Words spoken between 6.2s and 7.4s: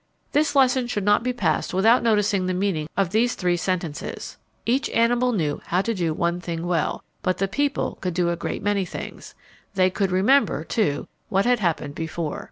thing well. But